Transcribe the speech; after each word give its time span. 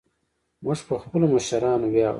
موږ 0.63 0.79
په 0.87 0.95
خپلو 1.03 1.25
مشرانو 1.35 1.87
ویاړو 1.89 2.09